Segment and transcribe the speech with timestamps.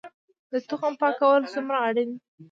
[0.51, 2.17] د تخم پاکول څومره اړین دي؟